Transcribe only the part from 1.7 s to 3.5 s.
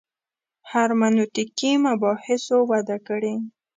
مباحثو وده کړې.